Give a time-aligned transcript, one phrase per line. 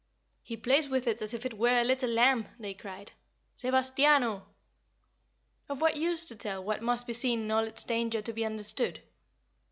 [0.41, 3.11] "He plays with it as if it were a little lamb," they cried.
[3.55, 4.47] "Sebastiano!
[4.47, 4.47] Sebastiano!"
[5.69, 8.43] Of what use to tell what must be seen in all its danger to be
[8.43, 9.01] understood?